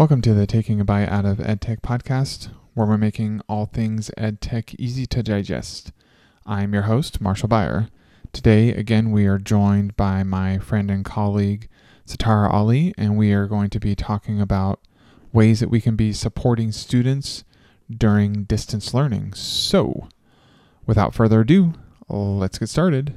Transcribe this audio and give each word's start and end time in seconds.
Welcome 0.00 0.22
to 0.22 0.32
the 0.32 0.46
Taking 0.46 0.80
a 0.80 0.84
Bite 0.86 1.10
Out 1.10 1.26
of 1.26 1.36
EdTech 1.36 1.82
podcast, 1.82 2.48
where 2.72 2.86
we're 2.86 2.96
making 2.96 3.42
all 3.50 3.66
things 3.66 4.10
EdTech 4.16 4.74
easy 4.78 5.04
to 5.04 5.22
digest. 5.22 5.92
I'm 6.46 6.72
your 6.72 6.84
host, 6.84 7.20
Marshall 7.20 7.48
Beyer. 7.48 7.88
Today, 8.32 8.70
again, 8.70 9.10
we 9.10 9.26
are 9.26 9.36
joined 9.36 9.98
by 9.98 10.22
my 10.22 10.56
friend 10.56 10.90
and 10.90 11.04
colleague, 11.04 11.68
Satara 12.06 12.50
Ali, 12.50 12.94
and 12.96 13.18
we 13.18 13.34
are 13.34 13.46
going 13.46 13.68
to 13.68 13.78
be 13.78 13.94
talking 13.94 14.40
about 14.40 14.80
ways 15.34 15.60
that 15.60 15.68
we 15.68 15.82
can 15.82 15.96
be 15.96 16.14
supporting 16.14 16.72
students 16.72 17.44
during 17.94 18.44
distance 18.44 18.94
learning. 18.94 19.34
So, 19.34 20.08
without 20.86 21.12
further 21.12 21.40
ado, 21.40 21.74
let's 22.08 22.56
get 22.56 22.70
started. 22.70 23.12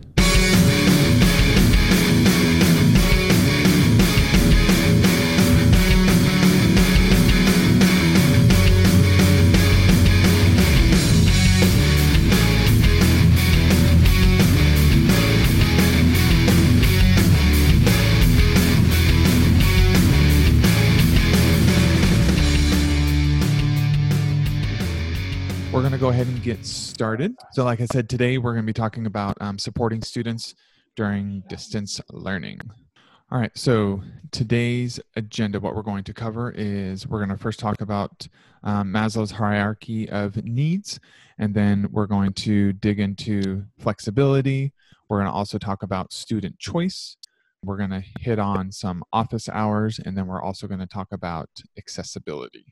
Ahead 26.14 26.28
and 26.28 26.44
get 26.44 26.64
started. 26.64 27.36
So, 27.54 27.64
like 27.64 27.82
I 27.82 27.86
said, 27.86 28.08
today 28.08 28.38
we're 28.38 28.54
going 28.54 28.66
to 28.66 28.70
be 28.70 28.72
talking 28.72 29.08
about 29.08 29.36
um, 29.42 29.58
supporting 29.58 30.04
students 30.04 30.54
during 30.96 31.42
distance 31.50 32.00
learning. 32.12 32.60
All 33.32 33.40
right, 33.40 33.50
so 33.58 34.04
today's 34.30 35.00
agenda, 35.16 35.60
what 35.60 35.76
we're 35.76 35.82
going 35.82 36.04
to 36.04 36.14
cover 36.14 36.54
is 36.56 37.08
we're 37.08 37.18
going 37.18 37.36
to 37.36 37.38
first 37.42 37.60
talk 37.60 37.82
about 37.82 38.28
um, 38.62 38.94
Maslow's 38.94 39.32
hierarchy 39.32 40.08
of 40.08 40.38
needs, 40.46 41.00
and 41.40 41.56
then 41.56 41.88
we're 41.92 42.06
going 42.06 42.34
to 42.34 42.74
dig 42.74 43.00
into 43.00 43.66
flexibility. 43.80 44.72
We're 45.10 45.18
going 45.18 45.32
to 45.32 45.36
also 45.36 45.58
talk 45.58 45.82
about 45.82 46.14
student 46.14 46.60
choice. 46.60 47.18
We're 47.64 47.78
going 47.78 47.90
to 47.90 48.04
hit 48.20 48.38
on 48.38 48.72
some 48.72 49.04
office 49.12 49.50
hours, 49.50 49.98
and 49.98 50.16
then 50.16 50.28
we're 50.28 50.44
also 50.44 50.68
going 50.68 50.80
to 50.80 50.86
talk 50.86 51.08
about 51.12 51.50
accessibility. 51.76 52.66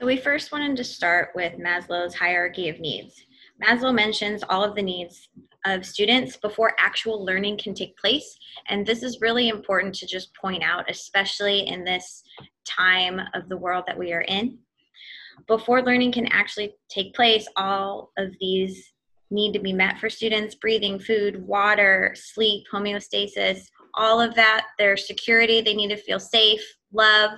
So 0.00 0.06
we 0.06 0.16
first 0.16 0.52
wanted 0.52 0.76
to 0.76 0.84
start 0.84 1.30
with 1.34 1.54
Maslow's 1.54 2.14
hierarchy 2.14 2.68
of 2.68 2.78
needs. 2.78 3.20
Maslow 3.60 3.92
mentions 3.92 4.44
all 4.48 4.62
of 4.62 4.76
the 4.76 4.82
needs 4.82 5.28
of 5.66 5.84
students 5.84 6.36
before 6.36 6.76
actual 6.78 7.24
learning 7.24 7.58
can 7.58 7.74
take 7.74 7.96
place. 7.96 8.38
And 8.68 8.86
this 8.86 9.02
is 9.02 9.20
really 9.20 9.48
important 9.48 9.92
to 9.96 10.06
just 10.06 10.32
point 10.36 10.62
out, 10.62 10.88
especially 10.88 11.66
in 11.66 11.82
this 11.82 12.22
time 12.64 13.20
of 13.34 13.48
the 13.48 13.56
world 13.56 13.82
that 13.88 13.98
we 13.98 14.12
are 14.12 14.22
in. 14.22 14.58
Before 15.48 15.82
learning 15.82 16.12
can 16.12 16.28
actually 16.28 16.76
take 16.88 17.12
place, 17.12 17.48
all 17.56 18.12
of 18.18 18.30
these 18.40 18.92
need 19.32 19.52
to 19.54 19.58
be 19.58 19.72
met 19.72 19.98
for 19.98 20.08
students 20.08 20.54
breathing, 20.54 21.00
food, 21.00 21.44
water, 21.44 22.14
sleep, 22.14 22.66
homeostasis, 22.72 23.62
all 23.94 24.20
of 24.20 24.36
that, 24.36 24.68
their 24.78 24.96
security, 24.96 25.60
they 25.60 25.74
need 25.74 25.90
to 25.90 25.96
feel 25.96 26.20
safe, 26.20 26.62
love, 26.92 27.32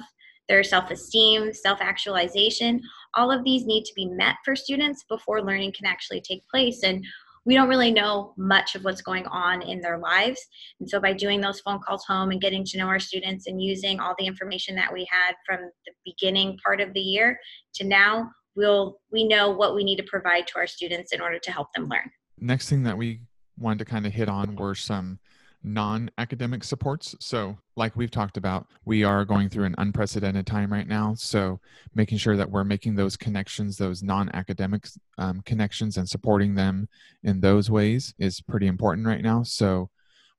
their 0.51 0.65
self 0.65 0.91
esteem, 0.91 1.55
self 1.55 1.79
actualization. 1.81 2.83
All 3.15 3.31
of 3.31 3.45
these 3.45 3.65
need 3.65 3.85
to 3.85 3.95
be 3.95 4.07
met 4.07 4.35
for 4.45 4.55
students 4.57 5.05
before 5.09 5.43
learning 5.43 5.73
can 5.73 5.87
actually 5.87 6.21
take 6.21 6.47
place. 6.49 6.83
And 6.83 7.07
we 7.47 7.55
don't 7.55 7.69
really 7.69 7.93
know 7.93 8.35
much 8.37 8.75
of 8.75 8.85
what's 8.85 9.01
going 9.01 9.27
on 9.27 9.63
in 9.63 9.81
their 9.81 9.97
lives. 9.97 10.45
And 10.81 10.91
so, 10.91 11.01
by 11.01 11.13
doing 11.13 11.41
those 11.41 11.61
phone 11.61 11.79
calls 11.79 12.05
home 12.05 12.33
and 12.33 12.41
getting 12.41 12.65
to 12.65 12.79
know 12.79 12.87
our 12.87 12.99
students 12.99 13.47
and 13.47 13.63
using 13.63 14.01
all 14.01 14.15
the 14.19 14.27
information 14.27 14.75
that 14.75 14.93
we 14.93 15.07
had 15.11 15.35
from 15.47 15.71
the 15.87 15.93
beginning 16.05 16.59
part 16.65 16.81
of 16.81 16.93
the 16.93 17.01
year 17.01 17.39
to 17.77 17.85
now, 17.85 18.29
we'll 18.57 18.99
we 19.11 19.27
know 19.27 19.51
what 19.51 19.75
we 19.75 19.85
need 19.85 19.97
to 19.97 20.05
provide 20.05 20.47
to 20.49 20.57
our 20.57 20.67
students 20.67 21.13
in 21.13 21.21
order 21.21 21.39
to 21.39 21.53
help 21.53 21.69
them 21.75 21.89
learn. 21.89 22.11
Next 22.39 22.69
thing 22.69 22.83
that 22.83 22.99
we 22.99 23.21
wanted 23.57 23.79
to 23.79 23.85
kind 23.85 24.05
of 24.07 24.13
hit 24.13 24.29
on 24.29 24.57
were 24.57 24.75
some 24.75 25.21
non 25.63 26.11
academic 26.19 26.65
supports. 26.65 27.15
So, 27.21 27.57
like 27.77 27.97
we've 27.97 28.11
talked 28.11 28.37
about, 28.37 28.67
we 28.85 29.05
are 29.05 29.25
going 29.25 29.49
through 29.49 29.65
an 29.65 29.75
unprecedented 29.79 30.47
time 30.47 30.73
right 30.73 30.89
now. 30.89 31.15
So, 31.15 31.61
making 31.95 32.19
sure 32.19 32.37
that 32.37 32.51
we're 32.51 32.65
making 32.65 32.95
those 32.95 33.17
connections, 33.17 33.77
those 33.77 34.03
non 34.03 34.31
academic 34.35 34.89
um, 35.19 35.43
connections, 35.43 35.97
and 35.97 36.09
supporting 36.09 36.55
them 36.55 36.89
in 37.23 37.41
those 37.41 37.71
ways 37.71 38.15
is 38.19 38.41
pretty 38.41 38.67
important 38.67 39.07
right 39.07 39.23
now. 39.23 39.43
So, 39.43 39.91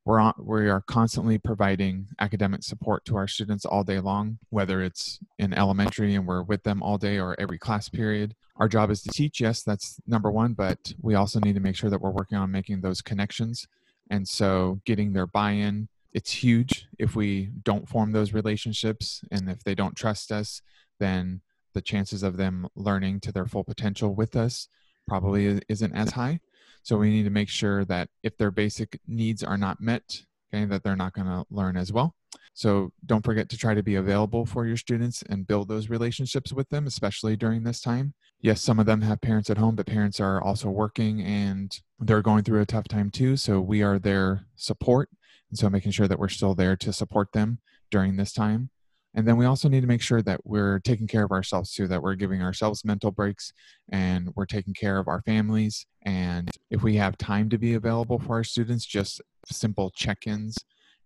we're 0.04 0.18
on, 0.18 0.34
we 0.38 0.68
are 0.68 0.80
constantly 0.80 1.38
providing 1.38 2.08
academic 2.18 2.64
support 2.64 3.04
to 3.04 3.16
our 3.16 3.28
students 3.28 3.64
all 3.64 3.84
day 3.84 4.00
long, 4.00 4.38
whether 4.50 4.82
it's 4.82 5.20
in 5.38 5.54
elementary 5.54 6.16
and 6.16 6.26
we're 6.26 6.42
with 6.42 6.64
them 6.64 6.82
all 6.82 6.98
day 6.98 7.20
or 7.20 7.36
every 7.38 7.58
class 7.58 7.88
period. 7.88 8.34
Our 8.56 8.68
job 8.68 8.90
is 8.90 9.02
to 9.02 9.10
teach, 9.10 9.40
yes, 9.40 9.62
that's 9.62 10.00
number 10.06 10.30
one, 10.30 10.54
but 10.54 10.92
we 11.00 11.14
also 11.14 11.38
need 11.40 11.54
to 11.54 11.60
make 11.60 11.76
sure 11.76 11.88
that 11.88 12.00
we're 12.00 12.10
working 12.10 12.36
on 12.36 12.50
making 12.50 12.80
those 12.80 13.00
connections 13.00 13.68
and 14.12 14.28
so 14.28 14.82
getting 14.84 15.14
their 15.14 15.26
buy 15.26 15.52
in, 15.52 15.88
it's 16.12 16.30
huge. 16.30 16.86
If 16.98 17.16
we 17.16 17.48
don't 17.62 17.88
form 17.88 18.12
those 18.12 18.34
relationships 18.34 19.24
and 19.30 19.48
if 19.48 19.64
they 19.64 19.74
don't 19.74 19.96
trust 19.96 20.30
us, 20.30 20.60
then 21.00 21.40
the 21.72 21.80
chances 21.80 22.22
of 22.22 22.36
them 22.36 22.68
learning 22.76 23.20
to 23.20 23.32
their 23.32 23.46
full 23.46 23.64
potential 23.64 24.14
with 24.14 24.36
us 24.36 24.68
probably 25.08 25.62
isn't 25.66 25.94
as 25.94 26.10
high. 26.10 26.40
So 26.82 26.98
we 26.98 27.08
need 27.08 27.22
to 27.22 27.30
make 27.30 27.48
sure 27.48 27.86
that 27.86 28.10
if 28.22 28.36
their 28.36 28.50
basic 28.50 29.00
needs 29.08 29.42
are 29.42 29.56
not 29.56 29.80
met, 29.80 30.24
okay, 30.52 30.66
that 30.66 30.84
they're 30.84 30.94
not 30.94 31.14
going 31.14 31.28
to 31.28 31.46
learn 31.50 31.78
as 31.78 31.90
well. 31.90 32.14
So 32.54 32.92
don't 33.06 33.24
forget 33.24 33.48
to 33.50 33.56
try 33.56 33.74
to 33.74 33.82
be 33.82 33.94
available 33.94 34.44
for 34.44 34.66
your 34.66 34.76
students 34.76 35.22
and 35.28 35.46
build 35.46 35.68
those 35.68 35.88
relationships 35.88 36.52
with 36.52 36.68
them, 36.68 36.86
especially 36.86 37.36
during 37.36 37.62
this 37.62 37.80
time. 37.80 38.14
Yes, 38.40 38.60
some 38.60 38.78
of 38.78 38.86
them 38.86 39.00
have 39.02 39.20
parents 39.20 39.50
at 39.50 39.58
home, 39.58 39.76
but 39.76 39.86
parents 39.86 40.20
are 40.20 40.42
also 40.42 40.68
working 40.68 41.22
and 41.22 41.80
they're 42.00 42.22
going 42.22 42.44
through 42.44 42.60
a 42.60 42.66
tough 42.66 42.88
time 42.88 43.10
too. 43.10 43.36
So 43.36 43.60
we 43.60 43.82
are 43.82 43.98
their 43.98 44.46
support. 44.56 45.08
And 45.50 45.58
so 45.58 45.70
making 45.70 45.92
sure 45.92 46.08
that 46.08 46.18
we're 46.18 46.28
still 46.28 46.54
there 46.54 46.76
to 46.76 46.92
support 46.92 47.32
them 47.32 47.58
during 47.90 48.16
this 48.16 48.32
time. 48.32 48.70
And 49.14 49.28
then 49.28 49.36
we 49.36 49.44
also 49.44 49.68
need 49.68 49.82
to 49.82 49.86
make 49.86 50.00
sure 50.00 50.22
that 50.22 50.40
we're 50.44 50.78
taking 50.80 51.06
care 51.06 51.24
of 51.24 51.32
ourselves 51.32 51.72
too, 51.72 51.86
that 51.88 52.02
we're 52.02 52.14
giving 52.14 52.42
ourselves 52.42 52.84
mental 52.84 53.10
breaks 53.10 53.52
and 53.90 54.30
we're 54.34 54.46
taking 54.46 54.72
care 54.72 54.98
of 54.98 55.08
our 55.08 55.22
families. 55.22 55.86
And 56.02 56.50
if 56.70 56.82
we 56.82 56.96
have 56.96 57.18
time 57.18 57.50
to 57.50 57.58
be 57.58 57.74
available 57.74 58.18
for 58.18 58.36
our 58.36 58.44
students, 58.44 58.86
just 58.86 59.20
simple 59.50 59.90
check 59.90 60.26
ins 60.26 60.56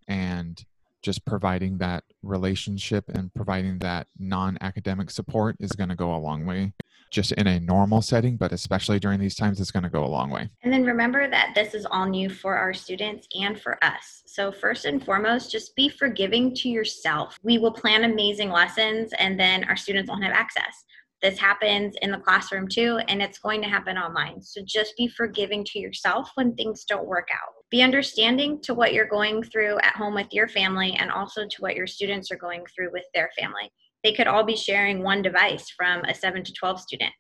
and 0.07 0.65
just 1.07 1.25
providing 1.25 1.79
that 1.79 2.03
relationship 2.25 3.05
and 3.15 3.33
providing 3.33 3.79
that 3.79 4.09
non 4.19 4.59
academic 4.61 5.09
support 5.09 5.55
is 5.61 5.71
going 5.71 5.89
to 5.89 5.95
go 5.95 6.13
a 6.13 6.19
long 6.19 6.45
way. 6.45 6.73
Just 7.13 7.31
in 7.33 7.47
a 7.47 7.61
normal 7.61 8.03
setting, 8.03 8.37
but 8.37 8.51
especially 8.51 8.99
during 8.99 9.21
these 9.21 9.37
times, 9.37 9.61
it's 9.61 9.71
going 9.71 9.85
to 9.85 9.89
go 9.89 10.05
a 10.05 10.09
long 10.09 10.31
way. 10.31 10.49
And 10.65 10.73
then 10.73 10.83
remember 10.83 11.31
that 11.31 11.53
this 11.55 11.75
is 11.75 11.87
all 11.87 12.07
new 12.07 12.29
for 12.29 12.57
our 12.57 12.75
students 12.75 13.29
and 13.41 13.59
for 13.59 13.83
us. 13.85 14.25
So, 14.27 14.51
first 14.51 14.85
and 14.85 15.03
foremost, 15.03 15.53
just 15.53 15.77
be 15.77 15.89
forgiving 15.89 16.53
to 16.57 16.69
yourself. 16.69 17.39
We 17.45 17.59
will 17.59 17.71
plan 17.71 18.03
amazing 18.03 18.51
lessons, 18.51 19.13
and 19.21 19.39
then 19.39 19.63
our 19.65 19.77
students 19.77 20.11
won't 20.11 20.25
have 20.25 20.33
access. 20.33 20.85
This 21.23 21.39
happens 21.39 21.95
in 22.03 22.11
the 22.11 22.19
classroom 22.19 22.69
too, 22.69 23.01
and 23.09 23.23
it's 23.23 23.39
going 23.39 23.63
to 23.63 23.69
happen 23.69 23.97
online. 23.97 24.43
So 24.43 24.61
just 24.67 24.95
be 24.99 25.09
forgiving 25.09 25.65
to 25.65 25.79
yourself 25.79 26.31
when 26.35 26.55
things 26.55 26.85
don't 26.87 27.07
work 27.07 27.29
out. 27.33 27.55
Be 27.71 27.83
understanding 27.83 28.61
to 28.63 28.75
what 28.75 28.93
you're 28.93 29.09
going 29.09 29.43
through 29.43 29.79
at 29.79 29.97
home 29.97 30.15
with 30.15 30.27
your 30.31 30.47
family 30.47 30.95
and 30.99 31.11
also 31.11 31.47
to 31.47 31.57
what 31.61 31.75
your 31.75 31.87
students 31.87 32.31
are 32.31 32.37
going 32.37 32.65
through 32.75 32.91
with 32.93 33.05
their 33.15 33.31
family. 33.39 33.71
They 34.05 34.13
could 34.13 34.27
all 34.27 34.45
be 34.45 34.57
sharing 34.57 35.03
one 35.03 35.23
device 35.23 35.71
from 35.77 36.05
a 36.05 36.15
7 36.15 36.45
to 36.45 36.53
12 36.53 36.81
student. 36.81 37.13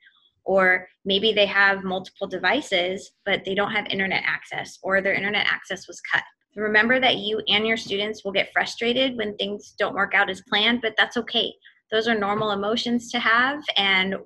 Or 0.44 0.86
maybe 1.04 1.32
they 1.32 1.46
have 1.46 1.82
multiple 1.82 2.28
devices, 2.28 3.10
but 3.24 3.44
they 3.44 3.54
don't 3.54 3.72
have 3.72 3.86
internet 3.86 4.22
access, 4.24 4.78
or 4.82 5.00
their 5.00 5.14
internet 5.14 5.46
access 5.50 5.88
was 5.88 6.00
cut. 6.12 6.22
Remember 6.54 7.00
that 7.00 7.16
you 7.16 7.42
and 7.48 7.66
your 7.66 7.76
students 7.76 8.24
will 8.24 8.32
get 8.32 8.52
frustrated 8.52 9.16
when 9.16 9.36
things 9.36 9.74
don't 9.78 9.94
work 9.94 10.14
out 10.14 10.30
as 10.30 10.42
planned, 10.48 10.80
but 10.82 10.94
that's 10.96 11.16
okay 11.16 11.52
those 11.90 12.08
are 12.08 12.18
normal 12.18 12.50
emotions 12.50 13.10
to 13.10 13.18
have 13.18 13.62
and 13.76 14.16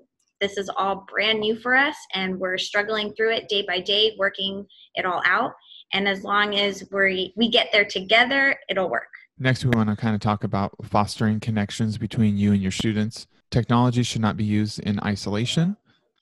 this 0.40 0.56
is 0.56 0.70
all 0.70 1.06
brand 1.08 1.38
new 1.38 1.54
for 1.54 1.76
us 1.76 1.94
and 2.14 2.38
we're 2.38 2.58
struggling 2.58 3.12
through 3.12 3.32
it 3.32 3.48
day 3.48 3.62
by 3.66 3.78
day 3.78 4.16
working 4.18 4.66
it 4.94 5.04
all 5.04 5.22
out. 5.26 5.52
And 5.92 6.08
as 6.08 6.24
long 6.24 6.54
as 6.54 6.84
we 6.90 7.32
we 7.36 7.50
get 7.50 7.68
there 7.72 7.84
together 7.84 8.56
it'll 8.68 8.90
work. 8.90 9.08
Next 9.38 9.64
we 9.64 9.70
want 9.70 9.90
to 9.90 9.96
kind 9.96 10.14
of 10.14 10.20
talk 10.20 10.44
about 10.44 10.72
fostering 10.84 11.40
connections 11.40 11.98
between 11.98 12.36
you 12.36 12.52
and 12.52 12.62
your 12.62 12.70
students. 12.70 13.26
Technology 13.50 14.02
should 14.02 14.22
not 14.22 14.36
be 14.36 14.44
used 14.44 14.80
in 14.80 14.98
isolation 15.04 15.76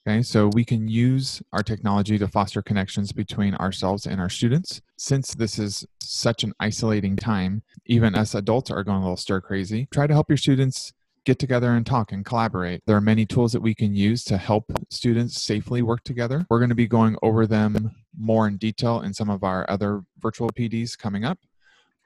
okay? 0.07 0.21
So 0.23 0.49
we 0.53 0.65
can 0.65 0.87
use 0.87 1.41
our 1.53 1.61
technology 1.61 2.17
to 2.17 2.27
foster 2.27 2.61
connections 2.61 3.11
between 3.11 3.53
ourselves 3.55 4.05
and 4.05 4.19
our 4.19 4.29
students. 4.29 4.81
Since 4.97 5.35
this 5.35 5.59
is 5.59 5.85
such 6.01 6.43
an 6.43 6.53
isolating 6.59 7.15
time 7.15 7.61
even 7.85 8.15
us 8.15 8.35
adults 8.35 8.69
are 8.69 8.83
going 8.83 8.97
a 8.97 9.01
little 9.01 9.17
stir 9.17 9.41
crazy. 9.41 9.87
Try 9.91 10.07
to 10.07 10.13
help 10.13 10.29
your 10.29 10.37
students 10.37 10.93
get 11.29 11.37
together 11.37 11.75
and 11.75 11.85
talk 11.85 12.11
and 12.11 12.25
collaborate. 12.25 12.81
There 12.87 12.95
are 12.95 13.01
many 13.01 13.23
tools 13.23 13.51
that 13.51 13.61
we 13.61 13.75
can 13.75 13.93
use 13.95 14.23
to 14.23 14.37
help 14.37 14.65
students 14.89 15.39
safely 15.39 15.83
work 15.83 16.03
together. 16.03 16.43
We're 16.49 16.57
going 16.57 16.69
to 16.69 16.75
be 16.75 16.87
going 16.87 17.17
over 17.21 17.45
them 17.45 17.91
more 18.17 18.47
in 18.47 18.57
detail 18.57 19.01
in 19.01 19.13
some 19.13 19.29
of 19.29 19.43
our 19.43 19.63
other 19.69 20.01
virtual 20.17 20.49
PDs 20.49 20.97
coming 20.97 21.25
up. 21.25 21.37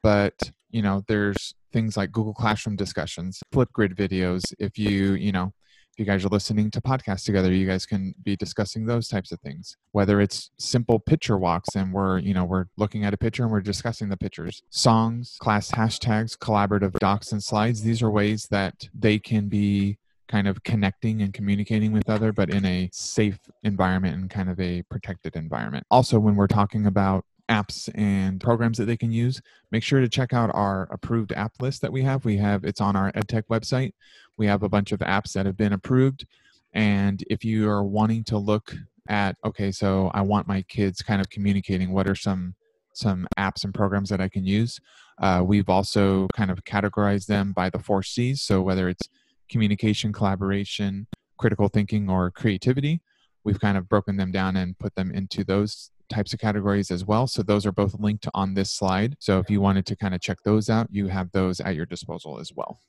But 0.01 0.51
you 0.71 0.81
know, 0.81 1.05
there's 1.07 1.55
things 1.71 1.95
like 1.95 2.11
Google 2.11 2.33
Classroom 2.33 2.75
discussions, 2.75 3.41
Flipgrid 3.53 3.95
videos. 3.95 4.53
If 4.59 4.77
you, 4.77 5.13
you 5.13 5.31
know, 5.31 5.53
if 5.93 5.99
you 5.99 6.05
guys 6.05 6.25
are 6.25 6.29
listening 6.29 6.71
to 6.71 6.81
podcasts 6.81 7.23
together, 7.23 7.53
you 7.53 7.67
guys 7.67 7.85
can 7.85 8.15
be 8.23 8.35
discussing 8.35 8.83
those 8.83 9.07
types 9.07 9.31
of 9.31 9.39
things. 9.41 9.77
Whether 9.91 10.21
it's 10.21 10.49
simple 10.57 10.97
picture 10.99 11.37
walks 11.37 11.75
and 11.75 11.93
we're, 11.93 12.17
you 12.17 12.33
know, 12.33 12.45
we're 12.45 12.65
looking 12.77 13.05
at 13.05 13.13
a 13.13 13.17
picture 13.17 13.43
and 13.43 13.51
we're 13.51 13.61
discussing 13.61 14.09
the 14.09 14.17
pictures. 14.17 14.63
Songs, 14.71 15.37
class 15.39 15.69
hashtags, 15.69 16.35
collaborative 16.35 16.93
docs 16.93 17.31
and 17.31 17.43
slides. 17.43 17.83
These 17.83 18.01
are 18.01 18.09
ways 18.09 18.47
that 18.49 18.89
they 18.91 19.19
can 19.19 19.49
be 19.49 19.99
kind 20.27 20.47
of 20.47 20.63
connecting 20.63 21.21
and 21.21 21.31
communicating 21.31 21.91
with 21.91 22.09
other 22.09 22.31
but 22.31 22.49
in 22.49 22.65
a 22.65 22.89
safe 22.91 23.37
environment 23.63 24.15
and 24.15 24.29
kind 24.31 24.49
of 24.49 24.59
a 24.59 24.81
protected 24.83 25.35
environment 25.35 25.85
also 25.91 26.17
when 26.17 26.35
we're 26.35 26.47
talking 26.47 26.87
about 26.87 27.25
apps 27.49 27.89
and 27.95 28.39
programs 28.39 28.77
that 28.77 28.85
they 28.85 28.95
can 28.95 29.11
use 29.11 29.41
make 29.71 29.83
sure 29.83 29.99
to 29.99 30.07
check 30.07 30.33
out 30.33 30.49
our 30.53 30.87
approved 30.91 31.33
app 31.33 31.51
list 31.59 31.81
that 31.81 31.91
we 31.91 32.01
have. 32.01 32.25
We 32.25 32.37
have 32.37 32.63
it's 32.63 32.81
on 32.81 32.95
our 32.95 33.11
edtech 33.11 33.43
website. 33.51 33.93
We 34.37 34.47
have 34.47 34.63
a 34.63 34.69
bunch 34.69 34.91
of 34.91 34.99
apps 34.99 35.33
that 35.33 35.45
have 35.45 35.57
been 35.57 35.73
approved 35.73 36.25
and 36.73 37.23
if 37.29 37.45
you 37.45 37.69
are 37.69 37.83
wanting 37.83 38.23
to 38.23 38.37
look 38.37 38.73
at 39.09 39.35
okay 39.45 39.71
so 39.71 40.09
i 40.13 40.21
want 40.21 40.47
my 40.47 40.61
kids 40.63 41.01
kind 41.01 41.21
of 41.21 41.29
communicating 41.29 41.91
what 41.91 42.07
are 42.07 42.15
some 42.15 42.55
some 42.93 43.27
apps 43.37 43.63
and 43.63 43.73
programs 43.73 44.09
that 44.09 44.21
i 44.21 44.29
can 44.29 44.45
use 44.45 44.79
uh, 45.19 45.43
we've 45.45 45.69
also 45.69 46.27
kind 46.33 46.49
of 46.49 46.63
categorized 46.63 47.27
them 47.27 47.53
by 47.53 47.69
the 47.69 47.77
four 47.77 48.01
c's. 48.01 48.41
So 48.41 48.63
whether 48.63 48.89
it's 48.89 49.07
communication 49.47 50.11
collaboration 50.11 51.07
critical 51.37 51.67
thinking 51.67 52.09
or 52.09 52.31
creativity 52.31 53.01
we've 53.43 53.59
kind 53.59 53.77
of 53.77 53.89
broken 53.89 54.15
them 54.15 54.31
down 54.31 54.55
and 54.55 54.77
put 54.79 54.95
them 54.95 55.11
into 55.11 55.43
those 55.43 55.91
types 56.09 56.33
of 56.33 56.39
categories 56.39 56.91
as 56.91 57.05
well. 57.05 57.27
So 57.27 57.43
those 57.43 57.65
are 57.65 57.71
both 57.71 57.95
linked 57.99 58.27
on 58.33 58.53
this 58.53 58.71
slide. 58.71 59.15
So 59.19 59.39
if 59.39 59.49
you 59.49 59.61
wanted 59.61 59.85
to 59.87 59.95
kind 59.95 60.13
of 60.13 60.21
check 60.21 60.37
those 60.43 60.69
out, 60.69 60.87
you 60.91 61.07
have 61.07 61.31
those 61.31 61.59
at 61.59 61.75
your 61.75 61.85
disposal 61.85 62.39
as 62.39 62.51
well. 62.53 62.79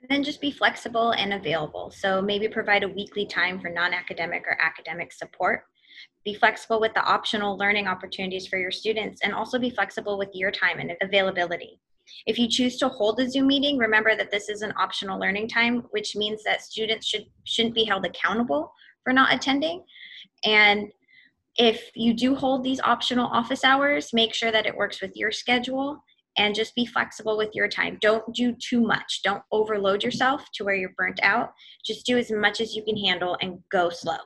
And 0.00 0.10
then 0.10 0.24
just 0.24 0.40
be 0.40 0.50
flexible 0.50 1.12
and 1.12 1.32
available. 1.32 1.92
So 1.96 2.20
maybe 2.20 2.48
provide 2.48 2.82
a 2.82 2.88
weekly 2.88 3.24
time 3.24 3.60
for 3.60 3.70
non 3.70 3.94
academic 3.94 4.44
or 4.46 4.58
academic 4.60 5.12
support. 5.12 5.62
Be 6.24 6.34
flexible 6.34 6.80
with 6.80 6.94
the 6.94 7.04
optional 7.04 7.56
learning 7.56 7.86
opportunities 7.86 8.46
for 8.46 8.58
your 8.58 8.70
students 8.70 9.20
and 9.22 9.32
also 9.32 9.58
be 9.58 9.70
flexible 9.70 10.18
with 10.18 10.30
your 10.32 10.50
time 10.50 10.80
and 10.80 10.92
availability. 11.02 11.80
If 12.26 12.38
you 12.38 12.48
choose 12.48 12.78
to 12.78 12.88
hold 12.88 13.20
a 13.20 13.30
Zoom 13.30 13.46
meeting, 13.46 13.78
remember 13.78 14.16
that 14.16 14.30
this 14.30 14.48
is 14.48 14.62
an 14.62 14.72
optional 14.78 15.20
learning 15.20 15.48
time, 15.48 15.84
which 15.90 16.16
means 16.16 16.42
that 16.44 16.62
students 16.62 17.06
should, 17.06 17.26
shouldn't 17.44 17.74
be 17.74 17.84
held 17.84 18.04
accountable 18.04 18.72
for 19.04 19.12
not 19.12 19.32
attending. 19.32 19.84
And 20.44 20.90
if 21.56 21.90
you 21.94 22.14
do 22.14 22.34
hold 22.34 22.64
these 22.64 22.80
optional 22.80 23.26
office 23.26 23.64
hours, 23.64 24.10
make 24.12 24.34
sure 24.34 24.52
that 24.52 24.66
it 24.66 24.76
works 24.76 25.00
with 25.02 25.12
your 25.16 25.32
schedule 25.32 26.02
and 26.38 26.54
just 26.54 26.74
be 26.74 26.86
flexible 26.86 27.36
with 27.36 27.50
your 27.54 27.68
time. 27.68 27.98
Don't 28.00 28.34
do 28.34 28.54
too 28.54 28.80
much. 28.80 29.20
Don't 29.22 29.42
overload 29.52 30.02
yourself 30.02 30.44
to 30.54 30.64
where 30.64 30.74
you're 30.74 30.94
burnt 30.96 31.20
out. 31.22 31.52
Just 31.84 32.06
do 32.06 32.16
as 32.16 32.30
much 32.30 32.60
as 32.60 32.74
you 32.74 32.82
can 32.84 32.96
handle 32.96 33.36
and 33.42 33.58
go 33.70 33.90
slow. 33.90 34.16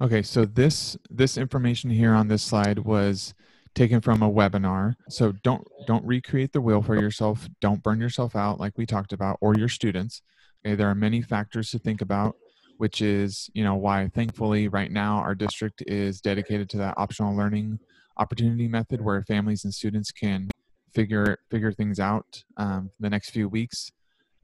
Okay, 0.00 0.22
so 0.22 0.44
this 0.44 0.96
this 1.10 1.36
information 1.36 1.90
here 1.90 2.12
on 2.12 2.28
this 2.28 2.42
slide 2.42 2.80
was 2.80 3.34
taken 3.74 4.00
from 4.00 4.22
a 4.22 4.30
webinar. 4.30 4.94
So 5.08 5.32
don't 5.42 5.66
don't 5.86 6.04
recreate 6.04 6.52
the 6.52 6.60
wheel 6.60 6.82
for 6.82 6.94
yourself. 6.94 7.48
Don't 7.60 7.82
burn 7.82 8.00
yourself 8.00 8.36
out 8.36 8.60
like 8.60 8.76
we 8.76 8.86
talked 8.86 9.12
about 9.12 9.38
or 9.40 9.54
your 9.56 9.68
students. 9.68 10.22
Okay, 10.64 10.76
there 10.76 10.88
are 10.88 10.94
many 10.94 11.22
factors 11.22 11.70
to 11.70 11.78
think 11.78 12.00
about 12.00 12.36
which 12.82 13.00
is 13.00 13.48
you 13.54 13.62
know 13.62 13.76
why 13.76 14.10
thankfully 14.12 14.66
right 14.66 14.90
now 14.90 15.18
our 15.18 15.36
district 15.36 15.84
is 15.86 16.20
dedicated 16.20 16.68
to 16.68 16.76
that 16.76 16.92
optional 16.96 17.32
learning 17.32 17.78
opportunity 18.16 18.66
method 18.66 19.00
where 19.00 19.22
families 19.22 19.62
and 19.62 19.72
students 19.72 20.10
can 20.10 20.50
figure 20.92 21.38
figure 21.48 21.70
things 21.70 22.00
out 22.00 22.42
um, 22.56 22.90
the 22.98 23.08
next 23.08 23.30
few 23.30 23.48
weeks 23.48 23.92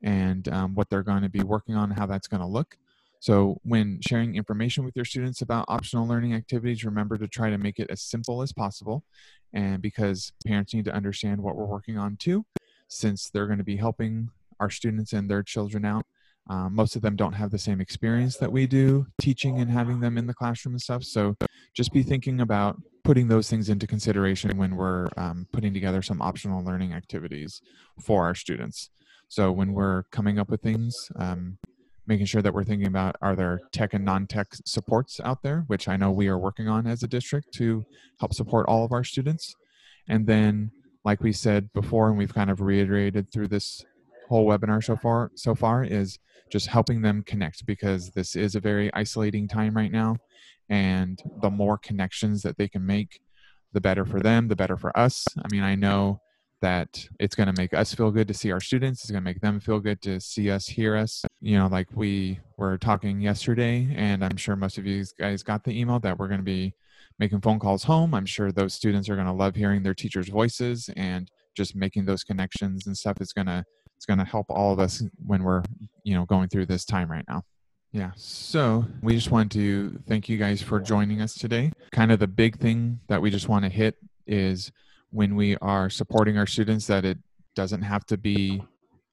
and 0.05 0.46
um, 0.50 0.73
what 0.76 0.88
they're 0.88 1.02
going 1.02 1.23
to 1.23 1.29
be 1.29 1.43
working 1.43 1.75
on 1.75 1.90
how 1.90 2.06
that's 2.06 2.29
going 2.29 2.40
to 2.40 2.46
look. 2.46 2.79
So 3.19 3.58
when 3.64 3.99
sharing 4.06 4.37
information 4.37 4.85
with 4.85 4.94
your 4.94 5.05
students 5.05 5.43
about 5.43 5.64
optional 5.67 6.06
learning 6.06 6.35
activities 6.35 6.85
remember 6.85 7.19
to 7.19 7.26
try 7.26 7.50
to 7.50 7.58
make 7.58 7.81
it 7.81 7.90
as 7.90 8.02
simple 8.02 8.40
as 8.40 8.52
possible 8.52 9.02
and 9.52 9.82
because 9.82 10.31
parents 10.46 10.73
need 10.75 10.85
to 10.85 10.94
understand 10.94 11.40
what 11.40 11.56
we're 11.56 11.67
working 11.67 11.99
on 11.99 12.17
too 12.17 12.46
since 12.87 13.31
they're 13.31 13.46
going 13.46 13.58
to 13.58 13.64
be 13.64 13.79
helping 13.79 14.31
our 14.61 14.70
students 14.70 15.12
and 15.12 15.29
their 15.29 15.43
children 15.43 15.85
out 15.85 16.06
um, 16.48 16.74
most 16.74 16.96
of 16.96 17.02
them 17.02 17.16
don't 17.16 17.34
have 17.34 17.50
the 17.50 17.58
same 17.58 17.80
experience 17.80 18.36
that 18.38 18.50
we 18.50 18.66
do 18.66 19.06
teaching 19.20 19.60
and 19.60 19.70
having 19.70 20.00
them 20.00 20.16
in 20.16 20.26
the 20.26 20.34
classroom 20.34 20.74
and 20.74 20.80
stuff. 20.80 21.04
So 21.04 21.36
just 21.74 21.92
be 21.92 22.02
thinking 22.02 22.40
about 22.40 22.80
putting 23.04 23.28
those 23.28 23.50
things 23.50 23.68
into 23.68 23.86
consideration 23.86 24.56
when 24.56 24.76
we're 24.76 25.08
um, 25.16 25.46
putting 25.52 25.74
together 25.74 26.02
some 26.02 26.22
optional 26.22 26.64
learning 26.64 26.92
activities 26.92 27.60
for 28.00 28.24
our 28.24 28.34
students. 28.34 28.90
So 29.28 29.52
when 29.52 29.72
we're 29.72 30.04
coming 30.04 30.38
up 30.38 30.48
with 30.48 30.62
things, 30.62 30.94
um, 31.16 31.58
making 32.06 32.24
sure 32.24 32.40
that 32.40 32.54
we're 32.54 32.64
thinking 32.64 32.86
about 32.86 33.16
are 33.20 33.36
there 33.36 33.60
tech 33.72 33.92
and 33.92 34.04
non-tech 34.04 34.48
supports 34.64 35.20
out 35.22 35.42
there, 35.42 35.64
which 35.66 35.86
I 35.86 35.96
know 35.96 36.10
we 36.10 36.28
are 36.28 36.38
working 36.38 36.66
on 36.66 36.86
as 36.86 37.02
a 37.02 37.08
district 37.08 37.52
to 37.54 37.84
help 38.20 38.32
support 38.32 38.66
all 38.66 38.84
of 38.84 38.92
our 38.92 39.04
students. 39.04 39.54
And 40.08 40.26
then, 40.26 40.70
like 41.04 41.22
we 41.22 41.32
said 41.32 41.70
before, 41.74 42.08
and 42.08 42.16
we've 42.16 42.32
kind 42.32 42.50
of 42.50 42.62
reiterated 42.62 43.30
through 43.30 43.48
this 43.48 43.84
whole 44.28 44.46
webinar 44.46 44.82
so 44.82 44.96
far 44.96 45.30
so 45.34 45.54
far 45.54 45.84
is 45.84 46.19
just 46.50 46.66
helping 46.66 47.02
them 47.02 47.22
connect 47.22 47.66
because 47.66 48.10
this 48.10 48.36
is 48.36 48.54
a 48.54 48.60
very 48.60 48.92
isolating 48.94 49.46
time 49.46 49.76
right 49.76 49.92
now. 49.92 50.16
And 50.70 51.22
the 51.42 51.50
more 51.50 51.78
connections 51.78 52.42
that 52.42 52.56
they 52.56 52.69
can 52.69 52.84
make 52.84 53.20
the 53.72 53.80
better 53.80 54.04
for 54.04 54.20
them 54.20 54.48
the 54.48 54.56
better 54.56 54.76
for 54.76 54.96
us. 54.98 55.26
I 55.38 55.46
mean 55.50 55.62
i 55.62 55.75
know 55.75 56.20
that 56.60 57.06
it's 57.20 57.36
going 57.36 57.46
to 57.46 57.60
make 57.60 57.72
us 57.72 57.94
feel 57.94 58.10
good 58.10 58.26
to 58.26 58.34
see 58.34 58.50
our 58.50 58.60
students. 58.60 59.02
It's 59.02 59.12
going 59.12 59.22
to 59.22 59.25
make 59.25 59.40
them 59.40 59.60
feel 59.60 59.78
good 59.78 60.02
to 60.02 60.20
see 60.20 60.50
us 60.50 60.66
hear 60.66 60.96
us. 60.96 61.25
You 61.40 61.58
know 61.58 61.69
like 61.69 61.88
we 61.94 62.40
were 62.56 62.78
talking 62.78 63.20
yesterday 63.20 63.92
and 63.96 64.25
i'm 64.25 64.36
sure 64.36 64.56
most 64.56 64.78
of 64.78 64.86
you 64.86 65.04
guys 65.19 65.42
got 65.42 65.64
the 65.64 65.78
email 65.78 66.00
that 66.00 66.19
we're 66.19 66.28
going 66.28 66.40
to 66.40 66.44
be 66.44 66.75
making 67.19 67.40
phone 67.40 67.58
calls 67.58 67.84
home. 67.84 68.14
I'm 68.14 68.26
sure 68.26 68.52
those 68.52 68.75
students 68.75 69.08
are 69.08 69.14
going 69.14 69.26
to 69.26 69.32
love 69.32 69.54
hearing 69.54 69.82
their 69.82 69.94
teachers 69.94 70.28
voices 70.28 70.88
and 70.96 71.30
just 71.56 71.75
making 71.75 72.04
those 72.04 72.22
connections 72.22 72.86
and 72.86 72.96
stuff 72.96 73.20
is 73.20 73.32
going 73.32 73.46
to 73.46 73.64
it's 73.98 74.06
going 74.06 74.20
to 74.20 74.24
help 74.24 74.46
all 74.48 74.72
of 74.72 74.78
us 74.78 75.02
when 75.26 75.42
we're 75.42 75.62
you 76.04 76.14
know 76.14 76.24
going 76.24 76.48
through 76.48 76.66
this 76.66 76.84
time 76.84 77.10
right 77.10 77.24
now. 77.28 77.42
Yeah 77.90 78.12
so 78.14 78.84
we 79.02 79.14
just 79.14 79.32
want 79.32 79.50
to 79.52 80.00
thank 80.06 80.28
you 80.28 80.38
guys 80.38 80.62
for 80.62 80.78
joining 80.78 81.20
us 81.20 81.34
today. 81.34 81.72
Kind 81.90 82.12
of 82.12 82.20
the 82.20 82.28
big 82.28 82.58
thing 82.60 83.00
that 83.08 83.20
we 83.20 83.28
just 83.28 83.48
want 83.48 83.64
to 83.64 83.68
hit 83.68 83.96
is 84.26 84.70
when 85.10 85.34
we 85.34 85.56
are 85.56 85.90
supporting 85.90 86.38
our 86.38 86.46
students 86.46 86.86
that 86.86 87.04
it 87.04 87.18
doesn't 87.56 87.82
have 87.82 88.06
to 88.06 88.16
be 88.16 88.62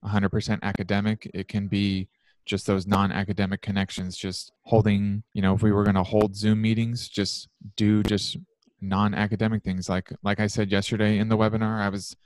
100% 0.04 0.62
academic. 0.62 1.28
It 1.34 1.48
can 1.48 1.66
be 1.66 2.06
just 2.44 2.64
those 2.66 2.86
non-academic 2.86 3.60
connections 3.60 4.16
just 4.16 4.52
holding 4.62 5.24
you 5.32 5.42
know 5.42 5.52
if 5.52 5.62
we 5.62 5.72
were 5.72 5.82
going 5.82 5.96
to 5.96 6.04
hold 6.04 6.36
zoom 6.36 6.62
meetings 6.62 7.08
just 7.08 7.48
do 7.74 8.04
just 8.04 8.36
non-academic 8.80 9.64
things. 9.64 9.88
Like 9.88 10.12
like 10.22 10.38
i 10.38 10.46
said 10.46 10.70
yesterday 10.70 11.18
in 11.18 11.28
the 11.28 11.36
webinar 11.36 11.80
i 11.80 11.88
was 11.88 12.16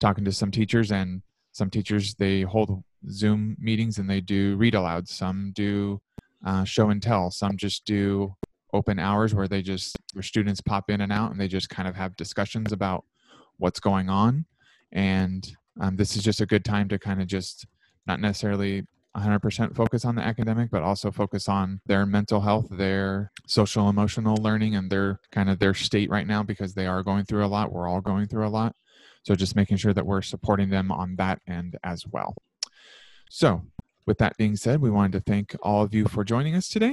talking 0.00 0.24
to 0.26 0.32
some 0.32 0.50
teachers 0.50 0.92
and 0.92 1.22
some 1.52 1.70
teachers 1.70 2.14
they 2.14 2.42
hold 2.42 2.82
zoom 3.08 3.56
meetings 3.58 3.98
and 3.98 4.08
they 4.08 4.20
do 4.20 4.56
read 4.56 4.74
aloud. 4.74 5.08
Some 5.08 5.52
do 5.54 6.00
uh, 6.44 6.64
show 6.64 6.90
and 6.90 7.02
tell. 7.02 7.30
Some 7.30 7.56
just 7.56 7.84
do 7.84 8.34
open 8.72 8.98
hours 8.98 9.34
where 9.34 9.48
they 9.48 9.62
just 9.62 9.96
where 10.12 10.22
students 10.22 10.60
pop 10.60 10.90
in 10.90 11.00
and 11.00 11.12
out 11.12 11.32
and 11.32 11.40
they 11.40 11.48
just 11.48 11.68
kind 11.68 11.88
of 11.88 11.96
have 11.96 12.16
discussions 12.16 12.72
about 12.72 13.04
what's 13.58 13.80
going 13.80 14.08
on. 14.08 14.46
And 14.92 15.48
um, 15.80 15.96
this 15.96 16.16
is 16.16 16.22
just 16.22 16.40
a 16.40 16.46
good 16.46 16.64
time 16.64 16.88
to 16.88 16.98
kind 16.98 17.20
of 17.20 17.26
just 17.26 17.66
not 18.06 18.20
necessarily 18.20 18.86
100% 19.16 19.74
focus 19.74 20.04
on 20.04 20.14
the 20.14 20.22
academic 20.22 20.70
but 20.70 20.84
also 20.84 21.10
focus 21.10 21.48
on 21.48 21.80
their 21.84 22.06
mental 22.06 22.40
health 22.40 22.68
their 22.70 23.32
social 23.44 23.88
emotional 23.88 24.36
learning 24.36 24.76
and 24.76 24.88
their 24.88 25.18
kind 25.32 25.50
of 25.50 25.58
their 25.58 25.74
state 25.74 26.08
right 26.10 26.28
now 26.28 26.44
because 26.44 26.74
they 26.74 26.86
are 26.86 27.02
going 27.02 27.24
through 27.24 27.44
a 27.44 27.48
lot. 27.48 27.72
We're 27.72 27.88
all 27.88 28.00
going 28.00 28.28
through 28.28 28.46
a 28.46 28.48
lot 28.48 28.76
so 29.22 29.34
just 29.34 29.56
making 29.56 29.76
sure 29.76 29.92
that 29.92 30.06
we're 30.06 30.22
supporting 30.22 30.70
them 30.70 30.90
on 30.90 31.16
that 31.16 31.40
end 31.46 31.76
as 31.84 32.04
well. 32.06 32.34
So 33.30 33.62
with 34.06 34.18
that 34.18 34.36
being 34.36 34.56
said, 34.56 34.80
we 34.80 34.90
wanted 34.90 35.12
to 35.12 35.20
thank 35.20 35.54
all 35.62 35.82
of 35.82 35.94
you 35.94 36.06
for 36.06 36.24
joining 36.24 36.54
us 36.54 36.68
today. 36.68 36.88